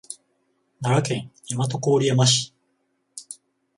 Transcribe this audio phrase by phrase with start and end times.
[0.81, 2.55] 奈良県大和郡山市